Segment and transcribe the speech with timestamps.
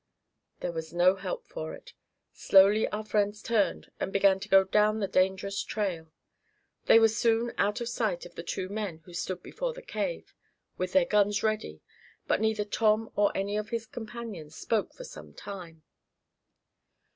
[0.61, 1.93] There was no help for it.
[2.33, 6.11] Slowly our friends turned and began to go down the dangerous trail.
[6.87, 10.33] They were soon out of sight of the two men who stood before the cave,
[10.75, 11.81] with their guns ready,
[12.25, 15.83] but neither Tom nor any of his companions spoke for some time.